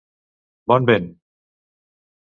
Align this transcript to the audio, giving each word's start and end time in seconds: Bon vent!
Bon 0.71 0.89
vent! 0.91 1.07